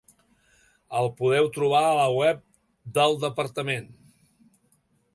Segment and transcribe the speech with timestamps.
[1.01, 2.43] El podeu trobar a la web
[2.99, 3.89] del departament.